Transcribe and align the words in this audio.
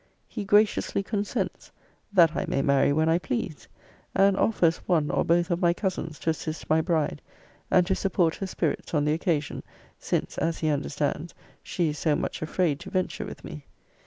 He 0.27 0.45
graciously 0.45 1.03
consents, 1.03 1.71
'that 2.11 2.35
I 2.35 2.45
may 2.47 2.63
marry 2.63 2.91
when 2.91 3.07
I 3.07 3.19
please; 3.19 3.67
and 4.15 4.35
offers 4.35 4.77
one 4.87 5.11
or 5.11 5.23
both 5.23 5.51
of 5.51 5.61
my 5.61 5.73
cousins 5.75 6.17
to 6.21 6.31
assist 6.31 6.67
my 6.71 6.81
bride, 6.81 7.21
and 7.69 7.85
to 7.85 7.93
support 7.93 8.37
her 8.37 8.47
spirits 8.47 8.95
on 8.95 9.05
the 9.05 9.13
occasion; 9.13 9.61
since, 9.99 10.39
as 10.39 10.57
he 10.57 10.69
understands, 10.69 11.35
she 11.61 11.89
is 11.89 11.99
so 11.99 12.15
much 12.15 12.41
afraid 12.41 12.79
to 12.79 12.89
venture 12.89 13.25
with 13.27 13.43
me. 13.43 13.63